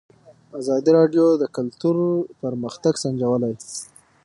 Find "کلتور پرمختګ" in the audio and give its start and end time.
1.57-2.93